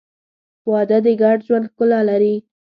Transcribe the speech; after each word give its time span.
•واده 0.69 0.97
د 1.05 1.07
ګډ 1.21 1.37
ژوند 1.47 1.65
ښکلا 1.71 1.99
لري. 2.09 2.35